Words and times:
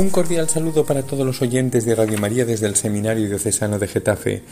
Un 0.00 0.08
cordial 0.08 0.48
saludo 0.48 0.86
para 0.86 1.02
todos 1.02 1.26
los 1.26 1.42
oyentes 1.42 1.84
de 1.84 1.94
Radio 1.94 2.18
María 2.18 2.46
desde 2.46 2.66
el 2.66 2.74
Seminario 2.74 3.28
Diocesano 3.28 3.78
de 3.78 3.86
Getafe. 3.86 4.42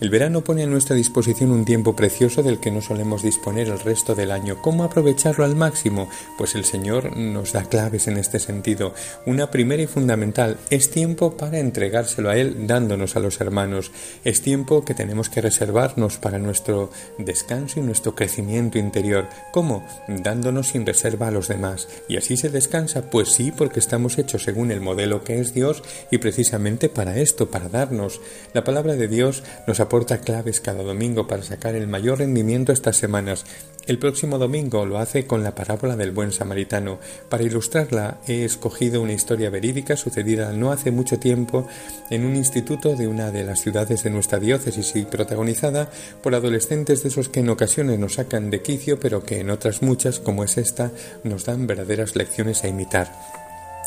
El 0.00 0.08
verano 0.08 0.42
pone 0.42 0.62
a 0.62 0.66
nuestra 0.66 0.96
disposición 0.96 1.50
un 1.50 1.66
tiempo 1.66 1.94
precioso 1.94 2.42
del 2.42 2.58
que 2.58 2.70
no 2.70 2.80
solemos 2.80 3.22
disponer 3.22 3.68
el 3.68 3.78
resto 3.80 4.14
del 4.14 4.30
año. 4.30 4.62
¿Cómo 4.62 4.82
aprovecharlo 4.82 5.44
al 5.44 5.56
máximo? 5.56 6.08
Pues 6.38 6.54
el 6.54 6.64
Señor 6.64 7.18
nos 7.18 7.52
da 7.52 7.64
claves 7.64 8.08
en 8.08 8.16
este 8.16 8.40
sentido. 8.40 8.94
Una 9.26 9.50
primera 9.50 9.82
y 9.82 9.86
fundamental 9.86 10.56
es 10.70 10.90
tiempo 10.90 11.36
para 11.36 11.58
entregárselo 11.58 12.30
a 12.30 12.38
Él 12.38 12.66
dándonos 12.66 13.14
a 13.14 13.20
los 13.20 13.42
hermanos. 13.42 13.92
Es 14.24 14.40
tiempo 14.40 14.86
que 14.86 14.94
tenemos 14.94 15.28
que 15.28 15.42
reservarnos 15.42 16.16
para 16.16 16.38
nuestro 16.38 16.90
descanso 17.18 17.78
y 17.78 17.82
nuestro 17.82 18.14
crecimiento 18.14 18.78
interior. 18.78 19.26
¿Cómo? 19.52 19.86
Dándonos 20.08 20.68
sin 20.68 20.86
reserva 20.86 21.28
a 21.28 21.30
los 21.30 21.48
demás. 21.48 21.88
¿Y 22.08 22.16
así 22.16 22.38
se 22.38 22.48
descansa? 22.48 23.10
Pues 23.10 23.28
sí, 23.28 23.52
porque 23.52 23.80
estamos 23.80 24.16
hechos 24.16 24.42
según 24.42 24.70
el 24.70 24.80
modelo 24.80 24.93
que 24.96 25.40
es 25.40 25.52
Dios 25.54 25.82
y 26.10 26.18
precisamente 26.18 26.88
para 26.88 27.18
esto, 27.18 27.50
para 27.50 27.68
darnos. 27.68 28.20
La 28.52 28.64
palabra 28.64 28.94
de 28.94 29.08
Dios 29.08 29.42
nos 29.66 29.80
aporta 29.80 30.18
claves 30.18 30.60
cada 30.60 30.82
domingo 30.82 31.26
para 31.26 31.42
sacar 31.42 31.74
el 31.74 31.88
mayor 31.88 32.18
rendimiento 32.18 32.72
estas 32.72 32.96
semanas. 32.96 33.44
El 33.86 33.98
próximo 33.98 34.38
domingo 34.38 34.86
lo 34.86 34.98
hace 34.98 35.26
con 35.26 35.42
la 35.42 35.54
parábola 35.54 35.96
del 35.96 36.12
buen 36.12 36.32
samaritano. 36.32 36.98
Para 37.28 37.42
ilustrarla 37.42 38.18
he 38.26 38.44
escogido 38.44 39.02
una 39.02 39.12
historia 39.12 39.50
verídica 39.50 39.96
sucedida 39.96 40.52
no 40.52 40.72
hace 40.72 40.90
mucho 40.90 41.18
tiempo 41.18 41.66
en 42.08 42.24
un 42.24 42.34
instituto 42.34 42.96
de 42.96 43.06
una 43.08 43.30
de 43.30 43.44
las 43.44 43.60
ciudades 43.60 44.02
de 44.02 44.10
nuestra 44.10 44.38
diócesis 44.38 44.96
y 44.96 45.04
protagonizada 45.04 45.90
por 46.22 46.34
adolescentes 46.34 47.02
de 47.02 47.10
esos 47.10 47.28
que 47.28 47.40
en 47.40 47.50
ocasiones 47.50 47.98
nos 47.98 48.14
sacan 48.14 48.48
de 48.48 48.62
quicio 48.62 48.98
pero 48.98 49.22
que 49.22 49.40
en 49.40 49.50
otras 49.50 49.82
muchas, 49.82 50.18
como 50.18 50.44
es 50.44 50.56
esta, 50.56 50.90
nos 51.22 51.44
dan 51.44 51.66
verdaderas 51.66 52.16
lecciones 52.16 52.64
a 52.64 52.68
imitar. 52.68 53.43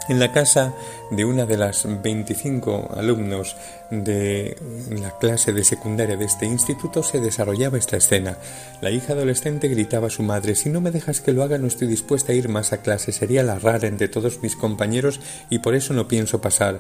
En 0.10 0.20
la 0.20 0.32
casa 0.32 0.74
de 1.12 1.26
una 1.26 1.46
de 1.46 1.58
las 1.58 1.86
25 1.86 2.92
alumnos 2.96 3.58
de 3.92 4.58
la 4.90 5.18
clase 5.18 5.52
de 5.52 5.66
secundaria 5.66 6.16
de 6.16 6.24
este 6.24 6.46
instituto 6.46 7.04
se 7.04 7.20
desarrollaba 7.20 7.78
esta 7.78 7.98
escena. 7.98 8.38
La 8.80 8.90
hija 8.90 9.14
adolescente 9.14 9.68
gritaba 9.68 10.08
a 10.08 10.10
su 10.10 10.24
madre 10.24 10.56
Si 10.56 10.70
no 10.70 10.80
me 10.80 10.92
dejas 10.92 11.20
que 11.20 11.34
lo 11.34 11.44
haga 11.44 11.58
no 11.58 11.68
estoy 11.68 11.90
dispuesta 11.90 12.32
a 12.32 12.36
ir 12.36 12.48
más 12.48 12.72
a 12.72 12.82
clase. 12.82 13.12
Sería 13.12 13.44
la 13.44 13.60
rara 13.60 13.90
entre 13.90 14.08
todos 14.08 14.42
mis 14.42 14.56
compañeros 14.56 15.20
y 15.50 15.60
por 15.60 15.76
eso 15.76 15.94
no 15.94 16.08
pienso 16.08 16.40
pasar. 16.40 16.80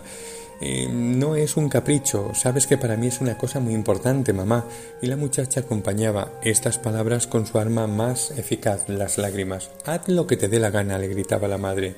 Eh, 0.61 0.87
no 0.89 1.35
es 1.35 1.55
un 1.57 1.69
capricho, 1.69 2.31
sabes 2.33 2.65
que 2.65 2.77
para 2.79 2.97
mí 2.97 3.07
es 3.07 3.21
una 3.21 3.37
cosa 3.37 3.59
muy 3.59 3.73
importante, 3.73 4.31
mamá. 4.31 4.65
Y 5.01 5.07
la 5.07 5.17
muchacha 5.17 5.59
acompañaba 5.59 6.31
estas 6.41 6.79
palabras 6.79 7.27
con 7.27 7.45
su 7.45 7.59
arma 7.59 7.87
más 7.87 8.31
eficaz, 8.31 8.87
las 8.87 9.17
lágrimas. 9.17 9.69
Haz 9.85 10.07
lo 10.07 10.25
que 10.25 10.37
te 10.37 10.47
dé 10.47 10.59
la 10.59 10.71
gana, 10.71 10.97
le 10.97 11.09
gritaba 11.09 11.49
la 11.49 11.57
madre 11.57 11.95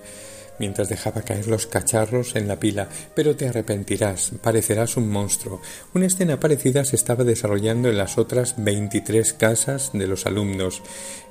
mientras 0.59 0.89
dejaba 0.89 1.21
caer 1.21 1.47
los 1.47 1.65
cacharros 1.65 2.35
en 2.35 2.47
la 2.47 2.59
pila, 2.59 2.89
pero 3.15 3.35
te 3.35 3.47
arrepentirás, 3.47 4.31
parecerás 4.41 4.97
un 4.97 5.09
monstruo. 5.09 5.61
Una 5.93 6.05
escena 6.05 6.39
parecida 6.39 6.85
se 6.85 6.95
estaba 6.95 7.23
desarrollando 7.23 7.89
en 7.89 7.97
las 7.97 8.17
otras 8.17 8.55
veintitrés 8.57 9.33
casas 9.33 9.91
de 9.93 10.07
los 10.07 10.25
alumnos. 10.25 10.81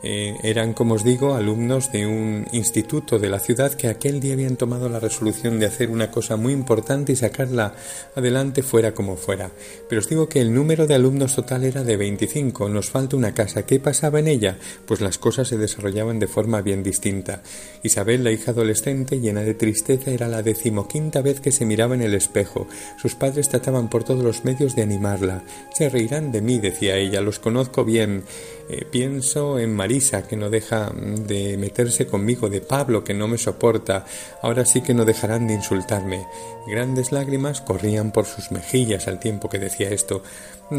Eh, 0.02 0.36
eran, 0.42 0.74
como 0.74 0.94
os 0.94 1.04
digo, 1.04 1.34
alumnos 1.34 1.90
de 1.90 2.06
un 2.06 2.46
instituto 2.52 3.18
de 3.18 3.28
la 3.28 3.40
ciudad 3.40 3.74
que 3.74 3.88
aquel 3.88 4.20
día 4.20 4.34
habían 4.34 4.56
tomado 4.56 4.88
la 4.88 5.00
resolución 5.00 5.58
de 5.58 5.66
hacer 5.66 5.90
una 5.90 6.10
cosa 6.10 6.36
muy 6.36 6.52
importante 6.52 7.12
y 7.12 7.16
sacarla 7.16 7.74
adelante 8.14 8.62
fuera 8.62 8.94
como 8.94 9.16
fuera. 9.16 9.50
Pero 9.88 10.00
os 10.00 10.08
digo 10.08 10.28
que 10.28 10.40
el 10.40 10.54
número 10.54 10.86
de 10.86 10.94
alumnos 10.94 11.34
total 11.34 11.64
era 11.64 11.82
de 11.82 11.96
veinticinco. 11.96 12.68
Nos 12.68 12.90
falta 12.90 13.16
una 13.16 13.34
casa. 13.34 13.66
¿Qué 13.66 13.80
pasaba 13.80 14.20
en 14.20 14.28
ella? 14.28 14.58
Pues 14.86 15.00
las 15.00 15.18
cosas 15.18 15.48
se 15.48 15.58
desarrollaban 15.58 16.20
de 16.20 16.28
forma 16.28 16.62
bien 16.62 16.82
distinta. 16.82 17.42
Isabel, 17.82 18.22
la 18.22 18.30
hija 18.30 18.52
adolescente, 18.52 19.17
llena 19.20 19.42
de 19.42 19.54
tristeza, 19.54 20.10
era 20.10 20.28
la 20.28 20.42
decimoquinta 20.42 21.22
vez 21.22 21.40
que 21.40 21.52
se 21.52 21.64
miraba 21.64 21.94
en 21.94 22.02
el 22.02 22.14
espejo. 22.14 22.66
Sus 22.96 23.14
padres 23.14 23.48
trataban 23.48 23.88
por 23.88 24.04
todos 24.04 24.22
los 24.24 24.44
medios 24.44 24.74
de 24.74 24.82
animarla. 24.82 25.42
Se 25.72 25.88
reirán 25.88 26.32
de 26.32 26.42
mí, 26.42 26.58
decía 26.58 26.96
ella, 26.96 27.20
los 27.20 27.38
conozco 27.38 27.84
bien. 27.84 28.24
Eh, 28.68 28.84
pienso 28.84 29.58
en 29.58 29.74
Marisa, 29.74 30.26
que 30.26 30.36
no 30.36 30.50
deja 30.50 30.92
de 30.94 31.56
meterse 31.56 32.06
conmigo, 32.06 32.50
de 32.50 32.60
Pablo, 32.60 33.02
que 33.02 33.14
no 33.14 33.26
me 33.26 33.38
soporta. 33.38 34.04
Ahora 34.42 34.66
sí 34.66 34.82
que 34.82 34.94
no 34.94 35.04
dejarán 35.06 35.46
de 35.46 35.54
insultarme. 35.54 36.26
Grandes 36.66 37.12
lágrimas 37.12 37.62
corrían 37.62 38.12
por 38.12 38.26
sus 38.26 38.50
mejillas 38.50 39.08
al 39.08 39.20
tiempo 39.20 39.48
que 39.48 39.58
decía 39.58 39.88
esto. 39.88 40.22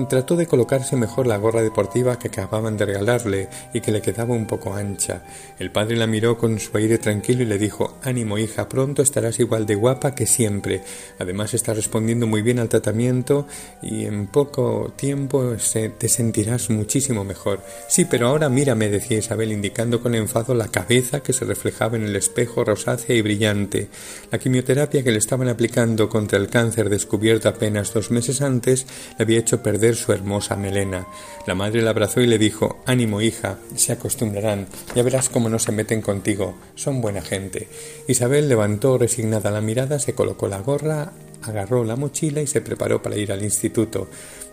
Trató 0.08 0.36
de 0.36 0.46
colocarse 0.46 0.96
mejor 0.96 1.26
la 1.26 1.38
gorra 1.38 1.64
deportiva 1.64 2.20
que 2.20 2.28
acababan 2.28 2.78
de 2.78 2.86
regalarle 2.86 3.50
y 3.74 3.82
que 3.82 3.92
le 3.92 4.04
quedaba 4.04 4.36
un 4.36 4.46
poco 4.46 4.76
ancha. 4.76 5.24
El 5.58 5.72
padre 5.72 5.96
la 5.96 6.06
miró 6.06 6.38
con 6.38 6.60
su 6.60 6.78
aire 6.78 7.00
tranquilo 7.00 7.42
y 7.42 7.48
le 7.48 7.58
dijo 7.58 7.98
Ánimo, 8.04 8.38
hija, 8.38 8.70
pronto 8.70 9.02
estarás 9.02 9.40
igual 9.40 9.66
de 9.66 9.74
guapa 9.74 10.14
que 10.14 10.28
siempre. 10.28 10.84
Además 11.18 11.56
estás 11.56 11.76
respondiendo 11.76 12.28
muy 12.28 12.44
bien 12.44 12.60
al 12.60 12.70
tratamiento 12.70 13.48
y 13.82 14.06
en 14.06 14.28
poco 14.28 14.94
tiempo 14.96 15.56
te 15.98 16.08
sentirás 16.08 16.70
muchísimo 16.70 17.24
mejor. 17.24 17.64
Sí, 17.88 18.06
pero 18.06 18.28
ahora 18.28 18.50
mírame, 18.50 18.90
decía 18.90 19.18
Isabel, 19.18 19.52
indicando 19.52 20.02
con 20.02 20.14
enfado 20.14 20.54
la 20.54 20.68
cabeza 20.68 21.22
que 21.22 21.34
se 21.34 21.46
reflejaba 21.46 21.98
en 21.98 22.04
el 22.04 22.16
espejo 22.16 22.64
rosácea 22.64 23.16
y 23.16 23.22
brillante. 23.22 23.90
La 24.32 24.38
quimioterapia 24.38 25.04
que 25.04 25.12
le 25.12 25.18
estaban 25.18 25.48
aplicando 25.48 26.10
contra 26.10 26.38
el 26.38 26.50
cáncer 26.50 26.90
descubierto 26.90 27.50
apenas 27.50 27.94
dos 27.94 28.12
meses 28.12 28.42
antes 28.42 28.86
le 29.18 29.24
había 29.24 29.40
hecho 29.40 29.64
perder 29.64 29.96
su 29.96 30.14
hermosa 30.14 30.56
melena. 30.56 31.08
La 31.48 31.56
madre 31.56 31.82
la 31.82 31.92
abrazó 31.92 32.22
y 32.22 32.28
le 32.28 32.38
dijo 32.38 32.84
Ánimo, 32.86 33.22
hija, 33.22 33.58
se 33.76 33.94
acostumbrarán, 33.94 34.68
ya 34.96 35.04
verás 35.04 35.30
cómo 35.30 35.50
no 35.50 35.60
se 35.60 35.72
meten 35.72 36.02
contigo, 36.02 36.58
son 36.76 37.02
buena 37.02 37.22
gente. 37.22 37.68
Isabel 38.08 38.50
levantó 38.50 38.98
resignada 38.98 39.52
la 39.52 39.62
mirada, 39.62 40.00
se 40.00 40.14
colocó 40.14 40.48
la 40.48 40.60
gorra, 40.60 41.12
agarró 41.44 41.84
la 41.84 41.96
mochila 41.96 42.42
y 42.42 42.48
se 42.48 42.62
preparó 42.62 43.02
para 43.02 43.18
ir 43.18 43.32
al 43.32 43.44
instituto. 43.44 44.08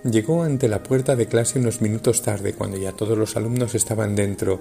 Llegó 0.04 0.42
ante 0.42 0.68
la 0.68 0.82
puerta 0.82 1.16
de 1.16 1.26
clase 1.26 1.58
unos 1.58 1.80
minutos 1.80 2.22
tarde, 2.22 2.52
cuando 2.52 2.76
ya 2.76 2.92
todos 2.92 3.18
los 3.18 3.36
alumnos 3.36 3.74
estaban 3.74 4.14
dentro. 4.14 4.60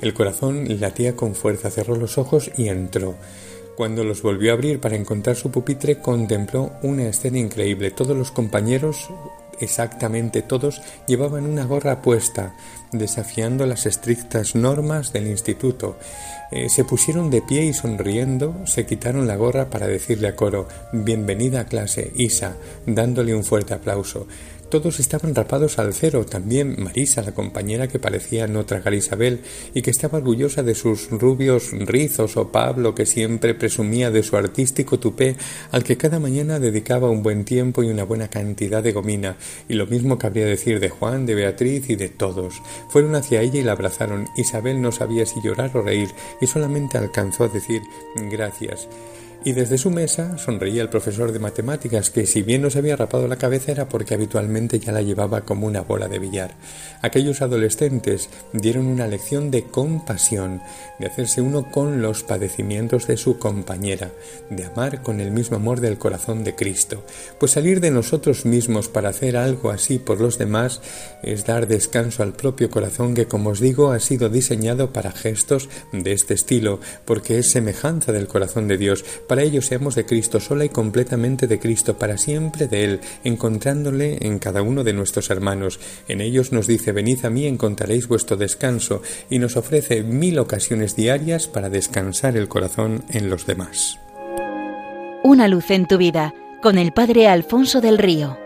El 0.00 0.14
corazón 0.14 0.80
latía 0.80 1.16
con 1.16 1.34
fuerza, 1.34 1.70
cerró 1.70 1.96
los 1.96 2.18
ojos 2.18 2.50
y 2.56 2.68
entró. 2.68 3.14
Cuando 3.76 4.04
los 4.04 4.22
volvió 4.22 4.52
a 4.52 4.54
abrir 4.54 4.80
para 4.80 4.96
encontrar 4.96 5.36
su 5.36 5.50
pupitre, 5.50 6.00
contempló 6.00 6.72
una 6.82 7.08
escena 7.08 7.38
increíble. 7.38 7.90
Todos 7.90 8.16
los 8.16 8.30
compañeros 8.30 9.10
exactamente 9.60 10.42
todos 10.42 10.82
llevaban 11.06 11.46
una 11.46 11.64
gorra 11.64 12.02
puesta, 12.02 12.54
desafiando 12.92 13.66
las 13.66 13.86
estrictas 13.86 14.54
normas 14.54 15.12
del 15.12 15.26
instituto. 15.26 15.98
Eh, 16.52 16.68
se 16.68 16.84
pusieron 16.84 17.30
de 17.30 17.42
pie 17.42 17.64
y 17.64 17.72
sonriendo 17.72 18.66
se 18.66 18.86
quitaron 18.86 19.26
la 19.26 19.36
gorra 19.36 19.68
para 19.68 19.88
decirle 19.88 20.28
a 20.28 20.36
coro 20.36 20.68
Bienvenida 20.92 21.60
a 21.60 21.64
clase, 21.66 22.12
Isa, 22.14 22.56
dándole 22.86 23.34
un 23.34 23.44
fuerte 23.44 23.74
aplauso. 23.74 24.28
Todos 24.68 24.98
estaban 24.98 25.32
rapados 25.32 25.78
al 25.78 25.94
cero, 25.94 26.26
también 26.26 26.74
Marisa, 26.82 27.22
la 27.22 27.32
compañera 27.32 27.86
que 27.86 28.00
parecía 28.00 28.48
no 28.48 28.66
tragar 28.66 28.94
Isabel 28.94 29.42
y 29.74 29.82
que 29.82 29.90
estaba 29.90 30.18
orgullosa 30.18 30.64
de 30.64 30.74
sus 30.74 31.08
rubios 31.10 31.70
rizos, 31.70 32.36
o 32.36 32.50
Pablo, 32.50 32.92
que 32.92 33.06
siempre 33.06 33.54
presumía 33.54 34.10
de 34.10 34.24
su 34.24 34.36
artístico 34.36 34.98
tupé, 34.98 35.36
al 35.70 35.84
que 35.84 35.96
cada 35.96 36.18
mañana 36.18 36.58
dedicaba 36.58 37.08
un 37.08 37.22
buen 37.22 37.44
tiempo 37.44 37.84
y 37.84 37.90
una 37.90 38.02
buena 38.02 38.26
cantidad 38.26 38.82
de 38.82 38.90
gomina, 38.90 39.36
y 39.68 39.74
lo 39.74 39.86
mismo 39.86 40.18
cabría 40.18 40.46
decir 40.46 40.80
de 40.80 40.88
Juan, 40.88 41.26
de 41.26 41.36
Beatriz 41.36 41.88
y 41.88 41.94
de 41.94 42.08
todos. 42.08 42.60
Fueron 42.88 43.14
hacia 43.14 43.42
ella 43.42 43.60
y 43.60 43.62
la 43.62 43.72
abrazaron. 43.72 44.26
Isabel 44.36 44.82
no 44.82 44.90
sabía 44.90 45.26
si 45.26 45.40
llorar 45.42 45.76
o 45.76 45.82
reír, 45.82 46.08
y 46.40 46.48
solamente 46.48 46.98
alcanzó 46.98 47.44
a 47.44 47.48
decir 47.48 47.82
gracias 48.32 48.88
y 49.44 49.52
desde 49.52 49.78
su 49.78 49.90
mesa 49.90 50.38
sonreía 50.38 50.82
el 50.82 50.88
profesor 50.88 51.32
de 51.32 51.38
matemáticas, 51.38 52.10
que 52.10 52.26
si 52.26 52.42
bien 52.42 52.62
no 52.62 52.70
se 52.70 52.78
había 52.78 52.96
rapado 52.96 53.28
la 53.28 53.36
cabeza 53.36 53.72
era 53.72 53.88
porque 53.88 54.14
habitualmente 54.14 54.78
ya 54.78 54.92
la 54.92 55.02
llevaba 55.02 55.42
como 55.42 55.66
una 55.66 55.82
bola 55.82 56.08
de 56.08 56.18
billar. 56.18 56.54
Aquellos 57.02 57.42
adolescentes 57.42 58.28
dieron 58.52 58.86
una 58.86 59.06
lección 59.06 59.50
de 59.50 59.64
compasión, 59.64 60.60
de 60.98 61.06
hacerse 61.06 61.40
uno 61.40 61.70
con 61.70 62.02
los 62.02 62.22
padecimientos 62.22 63.06
de 63.06 63.16
su 63.16 63.38
compañera, 63.38 64.10
de 64.50 64.64
amar 64.64 65.02
con 65.02 65.20
el 65.20 65.30
mismo 65.30 65.56
amor 65.56 65.80
del 65.80 65.98
corazón 65.98 66.42
de 66.42 66.54
Cristo. 66.54 67.04
Pues 67.38 67.52
salir 67.52 67.80
de 67.80 67.90
nosotros 67.90 68.44
mismos 68.44 68.88
para 68.88 69.10
hacer 69.10 69.36
algo 69.36 69.70
así 69.70 69.98
por 69.98 70.20
los 70.20 70.38
demás 70.38 70.80
es 71.22 71.44
dar 71.44 71.66
descanso 71.66 72.22
al 72.22 72.32
propio 72.32 72.70
corazón 72.70 73.14
que, 73.14 73.26
como 73.26 73.50
os 73.50 73.60
digo, 73.60 73.92
ha 73.92 74.00
sido 74.00 74.28
diseñado 74.28 74.92
para 74.92 75.12
gestos 75.12 75.68
de 75.92 76.12
este 76.12 76.34
estilo, 76.34 76.80
porque 77.04 77.38
es 77.38 77.50
semejanza 77.50 78.12
del 78.12 78.28
corazón 78.28 78.68
de 78.68 78.78
Dios, 78.78 79.04
para 79.26 79.42
ello 79.42 79.62
seamos 79.62 79.94
de 79.94 80.06
Cristo, 80.06 80.40
sola 80.40 80.64
y 80.64 80.68
completamente 80.68 81.46
de 81.46 81.58
Cristo, 81.58 81.98
para 81.98 82.18
siempre 82.18 82.68
de 82.68 82.84
Él, 82.84 83.00
encontrándole 83.24 84.18
en 84.20 84.38
cada 84.38 84.62
uno 84.62 84.84
de 84.84 84.92
nuestros 84.92 85.30
hermanos. 85.30 85.80
En 86.08 86.20
ellos 86.20 86.52
nos 86.52 86.66
dice, 86.66 86.92
venid 86.92 87.24
a 87.24 87.30
mí, 87.30 87.46
encontraréis 87.46 88.08
vuestro 88.08 88.36
descanso, 88.36 89.02
y 89.30 89.38
nos 89.38 89.56
ofrece 89.56 90.02
mil 90.02 90.38
ocasiones 90.38 90.96
diarias 90.96 91.48
para 91.48 91.70
descansar 91.70 92.36
el 92.36 92.48
corazón 92.48 93.04
en 93.10 93.28
los 93.30 93.46
demás. 93.46 93.98
Una 95.22 95.48
luz 95.48 95.70
en 95.70 95.86
tu 95.86 95.98
vida, 95.98 96.34
con 96.62 96.78
el 96.78 96.92
Padre 96.92 97.28
Alfonso 97.28 97.80
del 97.80 97.98
Río. 97.98 98.45